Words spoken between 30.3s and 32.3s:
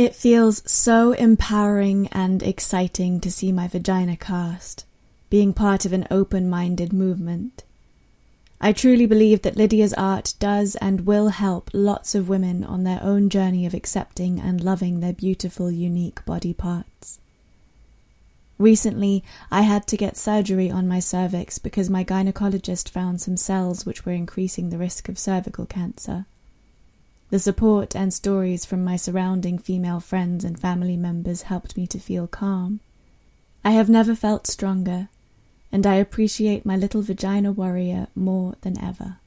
and family members helped me to feel